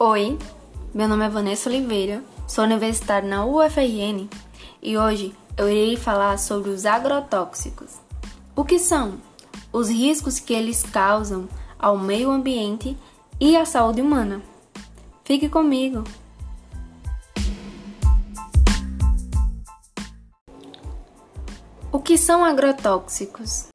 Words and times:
Oi, 0.00 0.38
meu 0.94 1.08
nome 1.08 1.26
é 1.26 1.28
Vanessa 1.28 1.68
Oliveira, 1.68 2.22
sou 2.46 2.62
universitária 2.62 3.28
na 3.28 3.44
UFRN 3.44 4.28
e 4.80 4.96
hoje 4.96 5.34
eu 5.56 5.68
irei 5.68 5.96
falar 5.96 6.38
sobre 6.38 6.70
os 6.70 6.86
agrotóxicos. 6.86 7.96
O 8.54 8.64
que 8.64 8.78
são? 8.78 9.18
Os 9.72 9.88
riscos 9.88 10.38
que 10.38 10.54
eles 10.54 10.84
causam 10.84 11.48
ao 11.76 11.98
meio 11.98 12.30
ambiente 12.30 12.96
e 13.40 13.56
à 13.56 13.64
saúde 13.64 14.00
humana. 14.00 14.40
Fique 15.24 15.48
comigo! 15.48 16.04
O 21.90 21.98
que 21.98 22.16
são 22.16 22.44
agrotóxicos? 22.44 23.66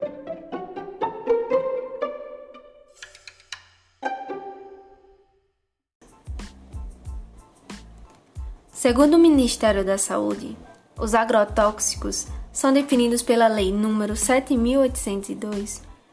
Segundo 8.83 9.13
o 9.13 9.17
Ministério 9.17 9.85
da 9.85 9.97
Saúde, 9.97 10.57
os 10.99 11.15
agrotóxicos 11.15 12.27
são 12.51 12.73
definidos 12.73 13.21
pela 13.21 13.47
Lei 13.47 13.71
nº 13.71 14.11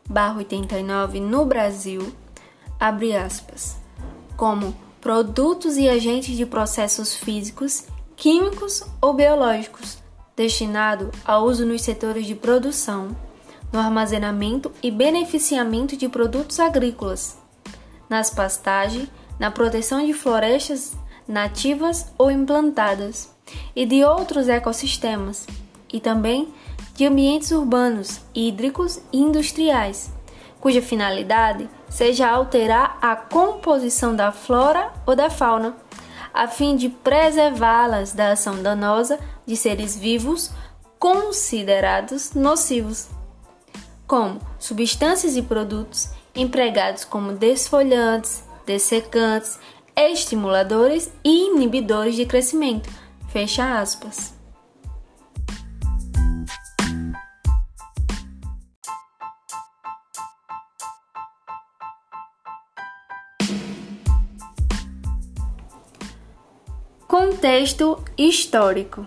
7802/89 0.09 1.19
no 1.21 1.45
Brasil, 1.45 2.15
abre 2.79 3.17
aspas, 3.17 3.77
como 4.37 4.73
produtos 5.01 5.77
e 5.79 5.89
agentes 5.89 6.37
de 6.37 6.47
processos 6.47 7.13
físicos, 7.13 7.87
químicos 8.15 8.85
ou 9.03 9.15
biológicos 9.15 9.99
destinado 10.37 11.11
ao 11.25 11.47
uso 11.47 11.67
nos 11.67 11.83
setores 11.83 12.25
de 12.25 12.37
produção, 12.37 13.09
no 13.73 13.81
armazenamento 13.81 14.71
e 14.81 14.93
beneficiamento 14.93 15.97
de 15.97 16.09
produtos 16.09 16.61
agrícolas, 16.61 17.37
nas 18.09 18.31
pastagens, 18.31 19.09
na 19.41 19.51
proteção 19.51 20.07
de 20.07 20.13
florestas 20.15 20.97
nativas 21.27 22.13
ou 22.19 22.31
implantadas, 22.31 23.35
e 23.75 23.85
de 23.85 24.05
outros 24.05 24.49
ecossistemas, 24.49 25.47
e 25.93 26.01
também 26.01 26.53
de 26.95 27.07
ambientes 27.07 27.51
urbanos, 27.51 28.21
hídricos 28.35 29.01
e 29.13 29.19
industriais, 29.19 30.13
cuja 30.61 30.83
finalidade 30.83 31.69
seja 31.89 32.29
alterar 32.29 32.99
a 33.01 33.17
composição 33.17 34.15
da 34.15 34.31
flora 34.31 34.93
ou 35.07 35.17
da 35.17 35.31
fauna, 35.31 35.77
a 36.33 36.47
fim 36.47 36.77
de 36.77 36.89
preservá-las 36.89 38.13
da 38.13 38.33
ação 38.33 38.63
danosa 38.63 39.19
de 39.47 39.57
seres 39.57 39.97
vivos 39.97 40.51
considerados 40.99 42.35
nocivos, 42.35 43.09
como 44.07 44.41
substâncias 44.59 45.37
e 45.37 45.43
produtos 45.43 46.11
empregados 46.35 47.05
como 47.05 47.33
desfolhantes, 47.33 48.45
dessecantes, 48.67 49.59
estimuladores 50.09 51.11
e 51.23 51.47
inibidores 51.47 52.17
de 52.17 52.25
crescimento. 52.25 52.89
Fecha 53.29 53.81
aspas. 53.81 54.35
Contexto 67.07 68.03
histórico. 68.17 69.07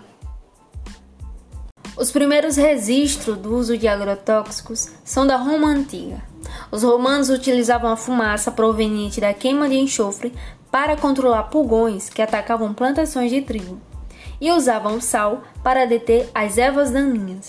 Os 1.96 2.10
primeiros 2.10 2.56
registros 2.56 3.38
do 3.38 3.56
uso 3.56 3.78
de 3.78 3.88
agrotóxicos 3.88 4.90
são 5.04 5.26
da 5.26 5.36
Roma 5.36 5.68
antiga. 5.68 6.22
Os 6.70 6.82
romanos 6.82 7.30
utilizavam 7.30 7.90
a 7.90 7.96
fumaça 7.96 8.50
proveniente 8.50 9.20
da 9.20 9.32
queima 9.32 9.68
de 9.68 9.76
enxofre 9.76 10.32
para 10.74 10.96
controlar 10.96 11.44
pulgões 11.44 12.08
que 12.10 12.20
atacavam 12.20 12.74
plantações 12.74 13.30
de 13.30 13.40
trigo, 13.40 13.80
e 14.40 14.50
usavam 14.50 15.00
sal 15.00 15.44
para 15.62 15.84
deter 15.84 16.28
as 16.34 16.58
ervas 16.58 16.90
daninhas. 16.90 17.48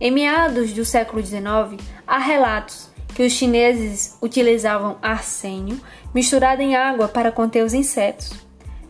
Em 0.00 0.10
meados 0.10 0.72
do 0.72 0.84
século 0.84 1.24
XIX, 1.24 1.80
há 2.04 2.18
relatos 2.18 2.90
que 3.14 3.24
os 3.24 3.32
chineses 3.32 4.18
utilizavam 4.20 4.96
arsênio 5.00 5.80
misturado 6.12 6.60
em 6.60 6.74
água 6.74 7.06
para 7.06 7.30
conter 7.30 7.64
os 7.64 7.74
insetos. 7.74 8.32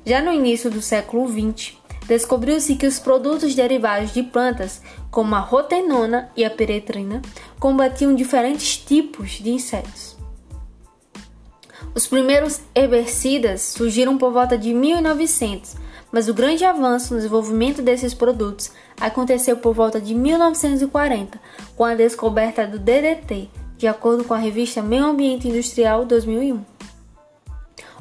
Já 0.07 0.23
no 0.23 0.33
início 0.33 0.71
do 0.71 0.81
século 0.81 1.29
XX, 1.29 1.75
descobriu-se 2.07 2.75
que 2.77 2.87
os 2.87 2.99
produtos 2.99 3.55
derivados 3.55 4.15
de 4.15 4.23
plantas, 4.23 4.81
como 5.11 5.35
a 5.35 5.41
rotenona 5.41 6.31
e 6.35 6.43
a 6.43 6.49
peretrina, 6.49 7.21
combatiam 7.61 8.15
diferentes 8.15 8.79
tipos 8.79 9.33
de 9.33 9.51
insetos. 9.51 10.22
Os 11.95 12.07
primeiros 12.07 12.61
herbicidas 12.75 13.61
surgiram 13.61 14.17
por 14.17 14.33
volta 14.33 14.57
de 14.57 14.73
1900, 14.73 15.77
mas 16.11 16.27
o 16.27 16.33
grande 16.33 16.65
avanço 16.65 17.13
no 17.13 17.21
desenvolvimento 17.21 17.83
desses 17.83 18.15
produtos 18.15 18.73
aconteceu 18.99 19.59
por 19.59 19.75
volta 19.75 20.01
de 20.01 20.15
1940, 20.15 21.39
com 21.77 21.85
a 21.85 21.95
descoberta 21.95 22.67
do 22.67 22.79
DDT, 22.79 23.51
de 23.77 23.87
acordo 23.87 24.25
com 24.25 24.33
a 24.33 24.39
revista 24.39 24.81
Meio 24.81 25.05
Ambiente 25.05 25.49
Industrial 25.49 26.07
2001. 26.07 26.65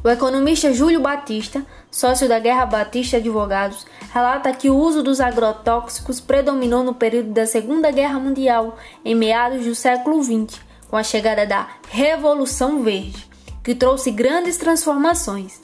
O 0.04 0.10
economista 0.10 0.74
Júlio 0.74 1.02
Batista, 1.02 1.66
sócio 1.92 2.30
da 2.30 2.40
Guerra 2.40 2.66
Batista 2.66 3.18
Advogados, 3.18 3.86
relata 4.14 4.54
que 4.54 4.70
o 4.70 4.78
uso 4.78 5.04
dos 5.04 5.20
agrotóxicos 5.20 6.22
predominou 6.22 6.82
no 6.82 6.94
período 6.94 7.32
da 7.32 7.46
Segunda 7.46 7.92
Guerra 7.92 8.20
Mundial, 8.20 8.78
em 9.04 9.14
meados 9.14 9.66
do 9.66 9.76
século 9.76 10.24
XX, 10.24 10.62
com 10.90 10.96
a 10.96 11.04
chegada 11.04 11.46
da 11.46 11.68
Revolução 11.90 12.82
Verde 12.84 13.31
que 13.64 13.76
trouxe 13.76 14.12
grandes 14.12 14.58
transformações. 14.58 15.60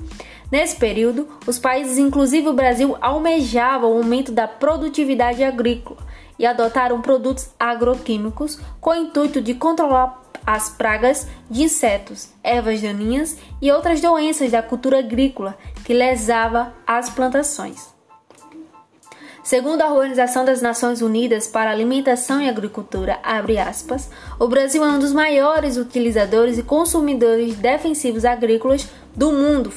Nesse 0.52 0.76
período, 0.76 1.28
os 1.46 1.60
países, 1.60 1.98
inclusive 1.98 2.48
o 2.48 2.54
Brasil, 2.54 2.96
almejavam 3.02 3.92
o 3.92 3.98
aumento 3.98 4.32
da 4.32 4.48
produtividade 4.48 5.44
agrícola 5.44 6.00
e 6.40 6.46
adotaram 6.46 7.02
produtos 7.02 7.50
agroquímicos 7.60 8.60
com 8.80 8.92
o 8.92 8.96
intuito 8.96 9.42
de 9.42 9.54
controlar 9.54 10.22
as 10.46 10.70
pragas 10.70 11.28
de 11.50 11.64
insetos, 11.64 12.30
ervas 12.42 12.82
daninhas 12.82 13.38
e 13.62 13.70
outras 13.70 14.00
doenças 14.00 14.52
da 14.52 14.64
cultura 14.64 15.00
agrícola 15.00 15.58
que 15.84 15.94
lesava 15.94 16.74
as 16.86 17.10
plantações. 17.10 17.97
Segundo 19.48 19.82
a 19.82 19.94
Organização 19.94 20.44
das 20.44 20.62
Nações 20.62 21.02
Unidas 21.02 21.48
para 21.48 21.72
Alimentação 21.72 22.42
e 22.42 22.50
Agricultura, 22.50 23.18
aspas, 23.58 24.10
o 24.38 24.46
Brasil 24.46 24.84
é 24.84 24.90
um 24.90 25.00
dos 25.00 25.14
maiores 25.14 25.78
utilizadores 25.78 26.58
e 26.58 26.64
consumidores 26.64 27.52
de 27.52 27.62
defensivos 27.62 28.26
agrícolas 28.26 28.90
do 29.16 29.32
mundo, 29.32 29.72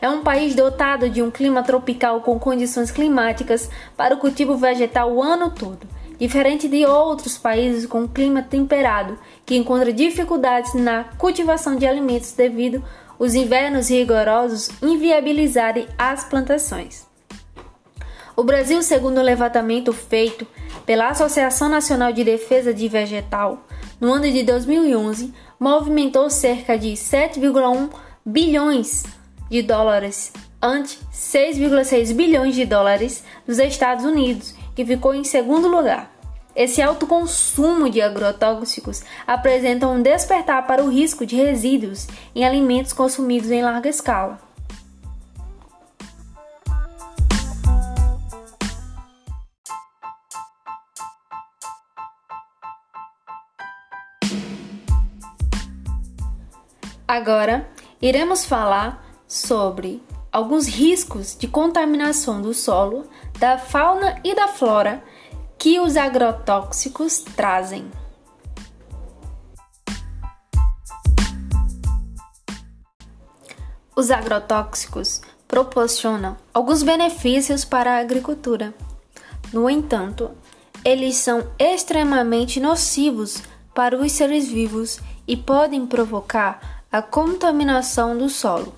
É 0.00 0.08
um 0.08 0.22
país 0.22 0.54
dotado 0.54 1.10
de 1.10 1.20
um 1.20 1.30
clima 1.30 1.62
tropical 1.62 2.22
com 2.22 2.38
condições 2.38 2.90
climáticas 2.90 3.68
para 3.94 4.14
o 4.14 4.18
cultivo 4.18 4.56
vegetal 4.56 5.12
o 5.12 5.22
ano 5.22 5.50
todo, 5.50 5.86
diferente 6.18 6.66
de 6.66 6.86
outros 6.86 7.36
países 7.36 7.84
com 7.84 8.08
clima 8.08 8.40
temperado, 8.40 9.18
que 9.44 9.54
encontra 9.54 9.92
dificuldades 9.92 10.72
na 10.72 11.04
cultivação 11.18 11.76
de 11.76 11.86
alimentos 11.86 12.32
devido 12.32 12.82
os 13.18 13.34
invernos 13.34 13.90
rigorosos 13.90 14.70
inviabilizarem 14.80 15.86
as 15.98 16.24
plantações. 16.24 17.09
O 18.36 18.44
Brasil, 18.44 18.82
segundo 18.82 19.18
o 19.18 19.22
levantamento 19.22 19.92
feito 19.92 20.46
pela 20.86 21.08
Associação 21.08 21.68
Nacional 21.68 22.12
de 22.12 22.24
Defesa 22.24 22.72
de 22.72 22.88
Vegetal, 22.88 23.66
no 24.00 24.12
ano 24.12 24.30
de 24.30 24.42
2011, 24.42 25.34
movimentou 25.58 26.30
cerca 26.30 26.78
de 26.78 26.92
7,1 26.92 27.90
bilhões 28.24 29.04
de 29.50 29.62
dólares 29.62 30.32
ante 30.62 30.98
6,6 31.12 32.14
bilhões 32.14 32.54
de 32.54 32.64
dólares 32.64 33.24
dos 33.46 33.58
Estados 33.58 34.04
Unidos, 34.04 34.54
que 34.74 34.84
ficou 34.84 35.14
em 35.14 35.24
segundo 35.24 35.68
lugar. 35.68 36.10
Esse 36.54 36.82
alto 36.82 37.06
consumo 37.06 37.88
de 37.88 38.00
agrotóxicos 38.00 39.02
apresenta 39.26 39.86
um 39.86 40.02
despertar 40.02 40.66
para 40.66 40.82
o 40.82 40.88
risco 40.88 41.24
de 41.24 41.36
resíduos 41.36 42.06
em 42.34 42.44
alimentos 42.44 42.92
consumidos 42.92 43.50
em 43.50 43.62
larga 43.62 43.88
escala. 43.88 44.49
Agora, 57.10 57.68
iremos 58.00 58.44
falar 58.44 59.04
sobre 59.26 60.00
alguns 60.30 60.68
riscos 60.68 61.36
de 61.36 61.48
contaminação 61.48 62.40
do 62.40 62.54
solo, 62.54 63.04
da 63.36 63.58
fauna 63.58 64.20
e 64.22 64.32
da 64.32 64.46
flora 64.46 65.02
que 65.58 65.80
os 65.80 65.96
agrotóxicos 65.96 67.18
trazem. 67.18 67.90
Os 73.96 74.12
agrotóxicos 74.12 75.20
proporcionam 75.48 76.36
alguns 76.54 76.84
benefícios 76.84 77.64
para 77.64 77.94
a 77.94 77.98
agricultura. 77.98 78.72
No 79.52 79.68
entanto, 79.68 80.30
eles 80.84 81.16
são 81.16 81.44
extremamente 81.58 82.60
nocivos 82.60 83.42
para 83.74 83.96
os 83.96 84.12
seres 84.12 84.48
vivos 84.48 85.00
e 85.26 85.36
podem 85.36 85.84
provocar 85.88 86.79
a 86.92 87.00
contaminação 87.00 88.18
do 88.18 88.28
solo, 88.28 88.74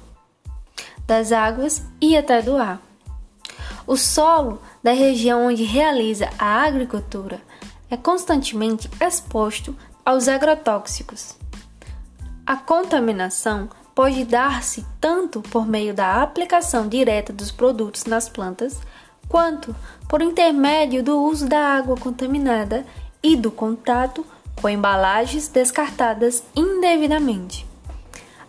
das 1.06 1.32
águas 1.32 1.82
e 1.98 2.14
até 2.14 2.42
do 2.42 2.58
ar. 2.58 2.78
O 3.86 3.96
solo 3.96 4.60
da 4.82 4.92
região 4.92 5.46
onde 5.46 5.62
realiza 5.62 6.28
a 6.38 6.62
agricultura 6.62 7.40
é 7.90 7.96
constantemente 7.96 8.90
exposto 9.00 9.74
aos 10.04 10.28
agrotóxicos. 10.28 11.36
A 12.46 12.54
contaminação 12.54 13.70
pode 13.94 14.24
dar-se 14.24 14.84
tanto 15.00 15.40
por 15.40 15.66
meio 15.66 15.94
da 15.94 16.22
aplicação 16.22 16.88
direta 16.88 17.32
dos 17.32 17.50
produtos 17.50 18.04
nas 18.04 18.28
plantas, 18.28 18.78
quanto 19.26 19.74
por 20.06 20.20
intermédio 20.20 21.02
do 21.02 21.18
uso 21.18 21.48
da 21.48 21.58
água 21.58 21.96
contaminada 21.96 22.84
e 23.22 23.36
do 23.36 23.50
contato 23.50 24.26
com 24.60 24.68
embalagens 24.68 25.48
descartadas 25.48 26.42
indevidamente. 26.54 27.71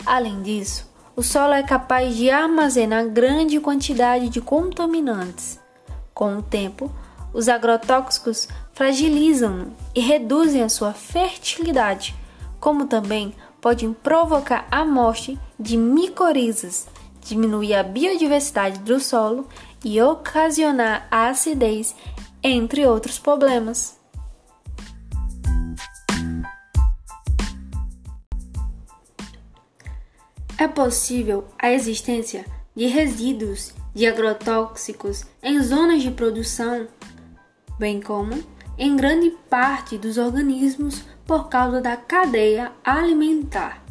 Além 0.06 0.42
disso, 0.42 0.92
o 1.16 1.24
solo 1.24 1.54
é 1.54 1.64
capaz 1.64 2.16
de 2.16 2.30
armazenar 2.30 3.08
grande 3.08 3.60
quantidade 3.60 4.30
de 4.30 4.42
contaminantes. 4.42 5.60
Com 6.14 6.38
o 6.38 6.42
tempo, 6.42 6.92
os 7.34 7.48
agrotóxicos 7.48 8.48
fragilizam 8.74 9.68
e 9.96 10.00
reduzem 10.00 10.62
a 10.62 10.70
sua 10.70 10.94
fertilidade, 10.94 12.16
como 12.60 12.86
também 12.86 13.34
podem 13.62 13.94
provocar 13.94 14.68
a 14.70 14.84
morte 14.84 15.40
de 15.60 15.78
micorizas, 15.78 16.88
diminuir 17.22 17.76
a 17.76 17.84
biodiversidade 17.84 18.80
do 18.80 19.00
solo 19.00 19.48
e 19.84 20.02
ocasionar 20.02 21.08
a 21.10 21.30
acidez, 21.30 21.96
entre 22.44 22.86
outros 22.86 23.18
problemas. 23.18 24.03
É 30.64 30.68
possível 30.70 31.44
a 31.60 31.74
existência 31.74 32.46
de 32.74 32.86
resíduos 32.86 33.74
de 33.94 34.08
agrotóxicos 34.08 35.26
em 35.44 35.62
zonas 35.62 36.02
de 36.02 36.10
produção, 36.10 36.88
bem 37.78 38.02
como 38.02 38.42
em 38.78 38.96
grande 38.96 39.32
parte 39.50 39.98
dos 39.98 40.18
organismos 40.18 41.04
por 41.28 41.50
causa 41.50 41.82
da 41.82 41.98
cadeia 41.98 42.72
alimentar, 42.82 43.84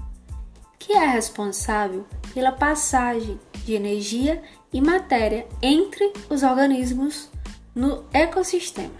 que 0.79 0.95
é 0.95 1.05
responsável 1.05 2.07
pela 2.33 2.53
passagem 2.53 3.39
de 3.67 3.75
energia 3.75 4.43
e 4.73 4.81
matéria 4.81 5.47
entre 5.61 6.11
os 6.31 6.43
organismos 6.43 7.29
no 7.75 8.03
ecossistema, 8.15 8.99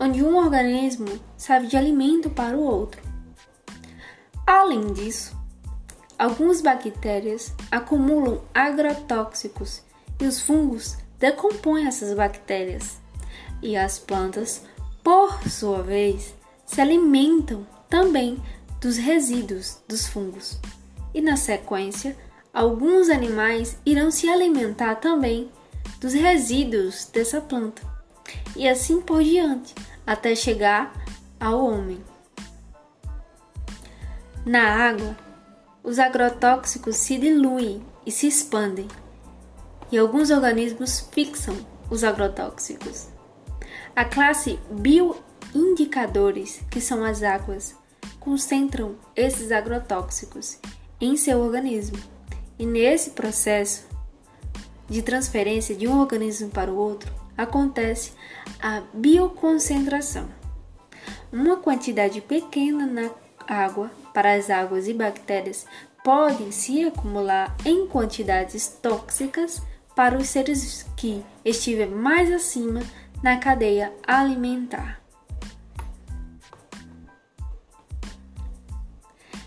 onde 0.00 0.24
um 0.24 0.36
organismo 0.36 1.06
serve 1.36 1.68
de 1.68 1.76
alimento 1.76 2.28
para 2.28 2.56
o 2.56 2.64
outro. 2.64 3.00
Além 4.44 4.92
disso, 4.92 5.40
Algumas 6.22 6.60
bactérias 6.60 7.52
acumulam 7.68 8.42
agrotóxicos 8.54 9.82
e 10.20 10.24
os 10.24 10.40
fungos 10.40 10.96
decompõem 11.18 11.88
essas 11.88 12.16
bactérias. 12.16 13.00
E 13.60 13.76
as 13.76 13.98
plantas, 13.98 14.62
por 15.02 15.42
sua 15.48 15.82
vez, 15.82 16.32
se 16.64 16.80
alimentam 16.80 17.66
também 17.88 18.40
dos 18.80 18.98
resíduos 18.98 19.82
dos 19.88 20.06
fungos. 20.06 20.60
E 21.12 21.20
na 21.20 21.34
sequência, 21.34 22.16
alguns 22.54 23.08
animais 23.08 23.76
irão 23.84 24.08
se 24.08 24.28
alimentar 24.28 24.94
também 25.00 25.50
dos 26.00 26.12
resíduos 26.12 27.04
dessa 27.12 27.40
planta. 27.40 27.82
E 28.54 28.68
assim 28.68 29.00
por 29.00 29.24
diante, 29.24 29.74
até 30.06 30.36
chegar 30.36 30.92
ao 31.40 31.66
homem. 31.66 32.00
Na 34.46 34.86
água, 34.88 35.16
os 35.84 35.98
agrotóxicos 35.98 36.96
se 36.96 37.18
diluem 37.18 37.82
e 38.06 38.12
se 38.12 38.26
expandem, 38.26 38.86
e 39.90 39.98
alguns 39.98 40.30
organismos 40.30 41.00
fixam 41.12 41.56
os 41.90 42.04
agrotóxicos. 42.04 43.08
A 43.94 44.04
classe 44.04 44.58
bioindicadores, 44.70 46.60
que 46.70 46.80
são 46.80 47.04
as 47.04 47.22
águas, 47.22 47.74
concentram 48.18 48.96
esses 49.16 49.50
agrotóxicos 49.50 50.58
em 51.00 51.16
seu 51.16 51.40
organismo, 51.40 51.98
e 52.58 52.64
nesse 52.64 53.10
processo 53.10 53.86
de 54.88 55.02
transferência 55.02 55.74
de 55.74 55.88
um 55.88 55.98
organismo 56.00 56.48
para 56.48 56.70
o 56.70 56.76
outro 56.76 57.12
acontece 57.36 58.12
a 58.60 58.82
bioconcentração. 58.94 60.28
Uma 61.32 61.56
quantidade 61.56 62.20
pequena 62.20 62.86
na 62.86 63.10
água 63.48 63.90
para 64.12 64.34
as 64.34 64.50
águas 64.50 64.88
e 64.88 64.94
bactérias 64.94 65.66
podem 66.02 66.50
se 66.50 66.84
acumular 66.84 67.56
em 67.64 67.86
quantidades 67.86 68.68
tóxicas 68.68 69.62
para 69.94 70.16
os 70.16 70.28
seres 70.28 70.84
que 70.96 71.24
estiverem 71.44 71.94
mais 71.94 72.32
acima 72.32 72.80
na 73.22 73.36
cadeia 73.36 73.92
alimentar. 74.06 75.00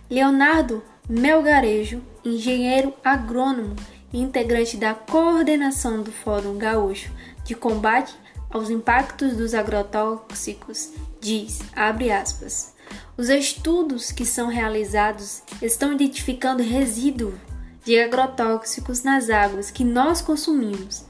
Leonardo 0.09 0.83
Melgarejo, 1.09 2.01
engenheiro 2.23 2.93
agrônomo 3.03 3.75
e 4.13 4.19
integrante 4.19 4.77
da 4.77 4.93
coordenação 4.93 6.01
do 6.01 6.11
Fórum 6.11 6.57
Gaúcho 6.57 7.11
de 7.43 7.55
Combate 7.55 8.15
aos 8.49 8.69
Impactos 8.69 9.35
dos 9.35 9.53
Agrotóxicos, 9.53 10.91
diz, 11.19 11.59
abre 11.75 12.11
aspas, 12.11 12.74
os 13.17 13.29
estudos 13.29 14.11
que 14.11 14.25
são 14.25 14.47
realizados 14.47 15.41
estão 15.61 15.93
identificando 15.93 16.61
resíduos 16.61 17.35
de 17.83 17.99
agrotóxicos 17.99 19.03
nas 19.03 19.29
águas 19.29 19.71
que 19.71 19.83
nós 19.83 20.21
consumimos. 20.21 21.05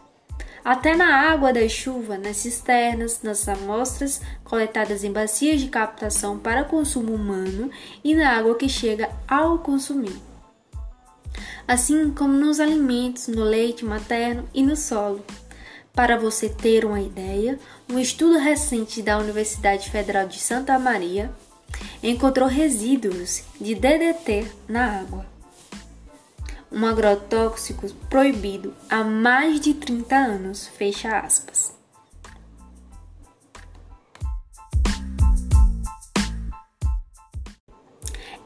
Até 0.64 0.96
na 0.96 1.32
água 1.32 1.54
da 1.54 1.68
chuva, 1.70 2.18
nas 2.18 2.38
cisternas, 2.38 3.22
nas 3.22 3.48
amostras 3.48 4.20
coletadas 4.44 5.04
em 5.04 5.12
bacias 5.12 5.62
de 5.62 5.68
captação 5.68 6.38
para 6.38 6.64
consumo 6.64 7.14
humano 7.14 7.70
e 8.04 8.16
na 8.16 8.32
água 8.32 8.56
que 8.56 8.68
chega 8.68 9.10
ao 9.28 9.60
consumir. 9.60 10.20
Assim 11.68 12.12
como 12.12 12.34
nos 12.34 12.60
alimentos, 12.60 13.28
no 13.28 13.44
leite 13.44 13.86
materno 13.86 14.48
e 14.54 14.62
no 14.64 14.76
solo. 14.76 15.24
Para 15.94 16.18
você 16.18 16.50
ter 16.50 16.84
uma 16.84 17.00
ideia, 17.00 17.58
um 17.90 17.98
estudo 17.98 18.38
recente 18.38 19.02
da 19.02 19.18
Universidade 19.18 19.90
Federal 19.90 20.28
de 20.28 20.40
Santa 20.40 20.78
Maria 20.78 21.32
encontrou 22.02 22.48
resíduos 22.48 23.44
de 23.60 23.76
DDT 23.76 24.48
na 24.68 25.00
água. 25.00 25.26
Um 26.72 26.86
agrotóxico 26.86 27.88
proibido 28.10 28.74
há 28.90 29.04
mais 29.04 29.60
de 29.60 29.74
30 29.74 30.16
anos, 30.16 30.68
fecha 30.68 31.18
aspas. 31.20 31.74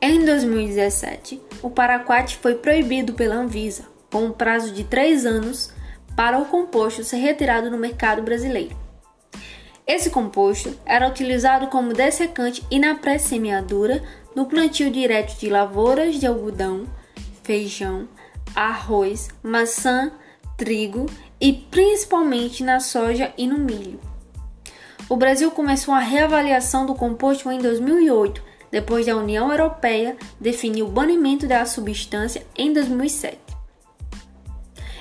Em 0.01 0.23
2017, 0.23 1.41
o 1.61 1.69
paraquat 1.69 2.37
foi 2.37 2.55
proibido 2.55 3.13
pela 3.13 3.35
Anvisa, 3.35 3.83
com 4.09 4.25
um 4.25 4.31
prazo 4.31 4.71
de 4.71 4.83
três 4.83 5.25
anos 5.25 5.73
para 6.15 6.39
o 6.39 6.45
composto 6.45 7.03
ser 7.03 7.17
retirado 7.17 7.69
do 7.69 7.77
mercado 7.77 8.21
brasileiro. 8.21 8.88
Esse 9.89 10.11
composto 10.11 10.77
era 10.85 11.07
utilizado 11.07 11.65
como 11.65 11.95
dessecante 11.95 12.63
e 12.69 12.77
na 12.77 12.93
pré-semeadura 12.93 14.03
no 14.35 14.45
plantio 14.45 14.91
direto 14.91 15.35
de 15.39 15.49
lavouras 15.49 16.19
de 16.19 16.27
algodão, 16.27 16.85
feijão, 17.41 18.07
arroz, 18.53 19.29
maçã, 19.41 20.11
trigo 20.55 21.07
e 21.41 21.53
principalmente 21.53 22.63
na 22.63 22.79
soja 22.79 23.33
e 23.35 23.47
no 23.47 23.57
milho. 23.57 23.99
O 25.09 25.15
Brasil 25.15 25.49
começou 25.49 25.91
a 25.91 25.99
reavaliação 25.99 26.85
do 26.85 26.93
composto 26.93 27.51
em 27.51 27.57
2008, 27.57 28.43
depois 28.69 29.07
da 29.07 29.17
União 29.17 29.49
Europeia 29.51 30.15
definir 30.39 30.83
o 30.83 30.87
banimento 30.87 31.47
da 31.47 31.65
substância 31.65 32.45
em 32.55 32.71
2007. 32.71 33.39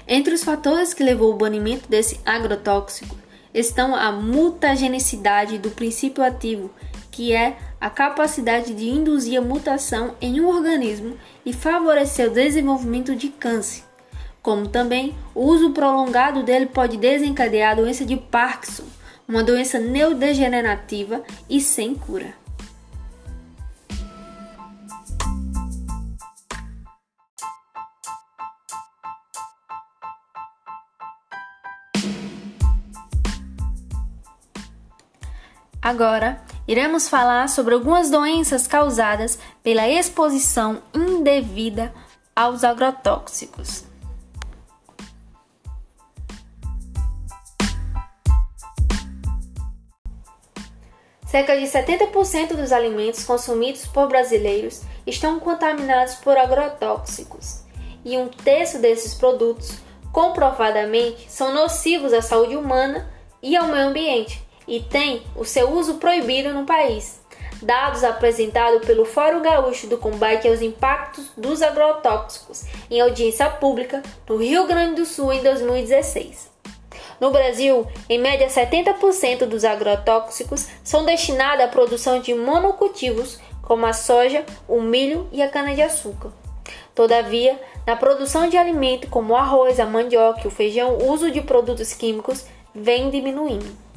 Entre 0.07 0.33
os 0.33 0.43
fatores 0.43 0.95
que 0.95 1.05
levou 1.05 1.31
ao 1.31 1.37
banimento 1.37 1.87
desse 1.91 2.19
agrotóxico 2.25 3.28
estão 3.53 3.95
a 3.95 4.13
mutagenicidade 4.13 5.59
do 5.59 5.71
princípio 5.71 6.23
ativo, 6.23 6.71
que 7.11 7.33
é 7.33 7.57
a 7.81 7.91
capacidade 7.91 8.75
de 8.75 8.89
induzir 8.89 9.39
a 9.39 9.45
mutação 9.45 10.15
em 10.21 10.41
um 10.41 10.49
organismo 10.49 11.17
e 11.45 11.53
favorecer 11.53 12.29
o 12.29 12.33
desenvolvimento 12.35 13.17
de 13.17 13.29
câncer, 13.29 13.83
como 14.43 14.69
também 14.69 15.17
o 15.35 15.43
uso 15.45 15.71
prolongado 15.71 16.43
dele 16.43 16.67
pode 16.67 16.97
desencadear 16.97 17.73
a 17.73 17.77
doença 17.77 18.05
de 18.05 18.17
Parkinson, 18.17 18.85
uma 19.27 19.43
doença 19.43 19.79
neurodegenerativa 19.79 21.23
e 21.51 21.61
sem 21.61 21.95
cura. 21.95 22.38
Agora, 35.89 36.39
iremos 36.67 37.09
falar 37.09 37.49
sobre 37.49 37.73
algumas 37.73 38.11
doenças 38.11 38.67
causadas 38.67 39.39
pela 39.63 39.89
exposição 39.89 40.83
indevida 40.93 41.95
aos 42.37 42.63
agrotóxicos. 42.63 43.85
Cerca 51.27 51.59
de 51.59 51.65
70% 51.65 52.55
dos 52.55 52.71
alimentos 52.71 53.25
consumidos 53.25 53.87
por 53.87 54.09
brasileiros 54.09 54.83
estão 55.07 55.41
contaminados 55.41 56.17
por 56.17 56.37
agrotóxicos, 56.37 57.63
e 58.05 58.19
um 58.19 58.29
terço 58.29 58.79
desses 58.79 59.15
produtos 59.15 59.79
comprovadamente 60.13 61.33
são 61.33 61.55
nocivos 61.55 62.13
à 62.13 62.21
saúde 62.21 62.57
humana 62.57 63.11
e 63.43 63.57
ao 63.57 63.69
meio 63.69 63.89
ambiente, 63.89 64.47
e 64.69 64.81
têm 64.81 65.23
o 65.35 65.45
seu 65.45 65.73
uso 65.73 65.95
proibido 65.95 66.53
no 66.53 66.65
país. 66.65 67.21
Dados 67.61 68.05
apresentados 68.05 68.87
pelo 68.87 69.05
Fórum 69.05 69.43
Gaúcho 69.43 69.89
do 69.89 69.99
Combate 69.99 70.47
aos 70.47 70.63
Impactos 70.63 71.33
dos 71.37 71.61
Agrotóxicos 71.61 72.65
em 72.89 73.01
audiência 73.01 73.51
pública 73.51 74.01
no 74.29 74.37
Rio 74.37 74.65
Grande 74.67 75.01
do 75.01 75.07
Sul 75.07 75.33
em 75.33 75.43
2016. 75.43 76.49
No 77.21 77.33
Brasil, 77.33 77.85
em 78.09 78.19
média 78.19 78.47
70% 78.47 79.47
dos 79.47 79.65
agrotóxicos 79.65 80.69
são 80.85 81.05
destinados 81.05 81.65
à 81.65 81.69
produção 81.69 82.21
de 82.21 82.33
monocultivos, 82.33 83.41
como 83.63 83.85
a 83.87 83.93
soja, 83.93 84.47
o 84.69 84.81
milho 84.81 85.29
e 85.33 85.43
a 85.43 85.49
cana-de-açúcar. 85.49 86.31
Todavia, 86.95 87.61
na 87.85 87.97
produção 87.97 88.49
de 88.49 88.57
alimento 88.57 89.09
como 89.09 89.33
o 89.33 89.37
arroz, 89.37 89.81
a 89.81 89.87
mandioca 89.87 90.43
e 90.45 90.47
o 90.47 90.51
feijão, 90.51 90.95
o 90.95 91.11
uso 91.11 91.31
de 91.31 91.41
produtos 91.41 91.93
químicos 91.93 92.45
vem 92.73 93.11
diminuindo. 93.11 93.88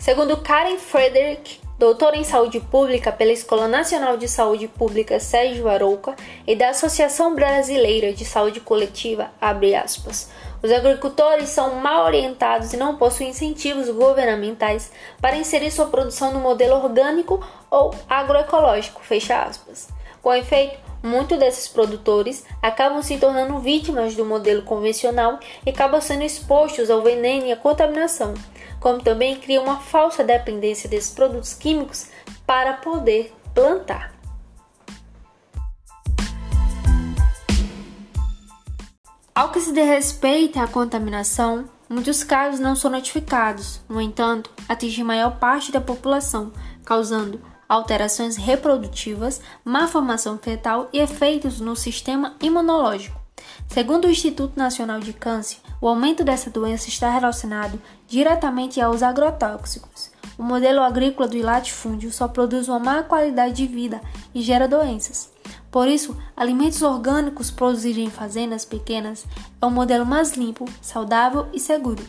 Segundo 0.00 0.38
Karen 0.38 0.78
Frederick, 0.78 1.60
doutora 1.78 2.16
em 2.16 2.24
saúde 2.24 2.58
pública 2.58 3.12
pela 3.12 3.32
Escola 3.32 3.68
Nacional 3.68 4.16
de 4.16 4.26
Saúde 4.28 4.66
Pública 4.66 5.20
Sérgio 5.20 5.68
Arouca 5.68 6.16
e 6.46 6.56
da 6.56 6.70
Associação 6.70 7.34
Brasileira 7.34 8.10
de 8.10 8.24
Saúde 8.24 8.60
Coletiva, 8.60 9.30
aspas, 9.38 10.30
os 10.62 10.72
agricultores 10.72 11.50
são 11.50 11.74
mal 11.74 12.06
orientados 12.06 12.72
e 12.72 12.78
não 12.78 12.96
possuem 12.96 13.28
incentivos 13.28 13.90
governamentais 13.90 14.90
para 15.20 15.36
inserir 15.36 15.70
sua 15.70 15.88
produção 15.88 16.32
no 16.32 16.40
modelo 16.40 16.76
orgânico 16.76 17.46
ou 17.70 17.94
agroecológico. 18.08 19.02
Com 20.22 20.32
efeito, 20.32 20.78
muitos 21.02 21.38
desses 21.38 21.68
produtores 21.68 22.42
acabam 22.62 23.02
se 23.02 23.18
tornando 23.18 23.58
vítimas 23.58 24.14
do 24.14 24.24
modelo 24.24 24.62
convencional 24.62 25.38
e 25.64 25.68
acabam 25.68 26.00
sendo 26.00 26.22
expostos 26.22 26.88
ao 26.88 27.02
veneno 27.02 27.44
e 27.46 27.52
à 27.52 27.56
contaminação, 27.56 28.32
como 28.80 29.02
também 29.02 29.36
cria 29.36 29.60
uma 29.60 29.78
falsa 29.78 30.24
dependência 30.24 30.88
desses 30.88 31.10
produtos 31.12 31.54
químicos 31.54 32.08
para 32.46 32.72
poder 32.72 33.32
plantar. 33.54 34.18
Ao 39.34 39.50
que 39.50 39.60
se 39.60 39.72
dê 39.72 39.82
respeito 39.82 40.58
à 40.58 40.66
contaminação, 40.66 41.64
muitos 41.88 42.24
casos 42.24 42.58
não 42.58 42.74
são 42.74 42.90
notificados, 42.90 43.80
no 43.88 44.00
entanto, 44.00 44.50
atingem 44.68 45.04
maior 45.04 45.38
parte 45.38 45.70
da 45.70 45.80
população, 45.80 46.52
causando 46.84 47.40
alterações 47.68 48.36
reprodutivas, 48.36 49.40
má 49.64 49.86
formação 49.86 50.36
fetal 50.36 50.88
e 50.92 50.98
efeitos 50.98 51.60
no 51.60 51.76
sistema 51.76 52.34
imunológico. 52.40 53.18
Segundo 53.68 54.06
o 54.06 54.10
Instituto 54.10 54.58
Nacional 54.58 54.98
de 54.98 55.12
Câncer, 55.12 55.58
o 55.80 55.88
aumento 55.88 56.22
dessa 56.22 56.50
doença 56.50 56.88
está 56.88 57.10
relacionado 57.10 57.80
diretamente 58.06 58.80
aos 58.80 59.02
agrotóxicos. 59.02 60.10
O 60.36 60.42
modelo 60.42 60.80
agrícola 60.80 61.28
do 61.28 61.40
latifúndio 61.40 62.12
só 62.12 62.28
produz 62.28 62.68
uma 62.68 62.78
má 62.78 63.02
qualidade 63.02 63.54
de 63.54 63.66
vida 63.66 64.00
e 64.34 64.42
gera 64.42 64.68
doenças. 64.68 65.30
Por 65.70 65.86
isso, 65.86 66.16
alimentos 66.36 66.82
orgânicos 66.82 67.50
produzidos 67.50 68.02
em 68.02 68.10
fazendas 68.10 68.64
pequenas 68.64 69.24
é 69.60 69.66
o 69.66 69.70
modelo 69.70 70.04
mais 70.04 70.32
limpo, 70.32 70.66
saudável 70.82 71.46
e 71.52 71.60
seguro. 71.60 72.04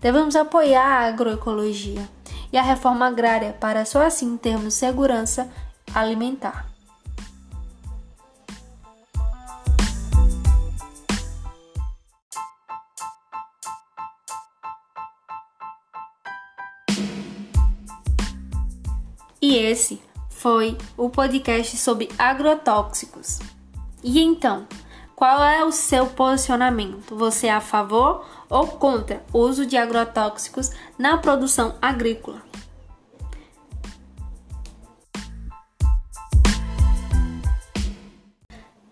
Devemos 0.00 0.36
apoiar 0.36 0.84
a 0.84 1.08
agroecologia 1.08 2.08
e 2.52 2.58
a 2.58 2.62
reforma 2.62 3.06
agrária 3.06 3.56
para 3.58 3.84
só 3.84 4.04
assim 4.04 4.36
termos 4.36 4.74
segurança 4.74 5.48
alimentar. 5.94 6.66
Esse 19.78 20.02
foi 20.28 20.76
o 20.96 21.08
podcast 21.08 21.76
sobre 21.76 22.08
agrotóxicos. 22.18 23.38
E 24.02 24.20
então, 24.20 24.66
qual 25.14 25.44
é 25.44 25.64
o 25.64 25.70
seu 25.70 26.06
posicionamento? 26.06 27.14
Você 27.14 27.46
é 27.46 27.52
a 27.52 27.60
favor 27.60 28.26
ou 28.50 28.66
contra 28.66 29.24
o 29.32 29.38
uso 29.38 29.64
de 29.64 29.76
agrotóxicos 29.76 30.72
na 30.98 31.18
produção 31.18 31.76
agrícola? 31.80 32.42